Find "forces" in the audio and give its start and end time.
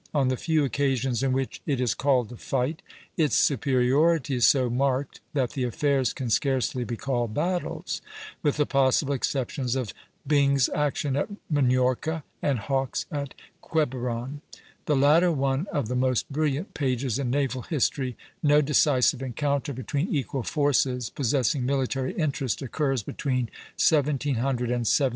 20.41-21.11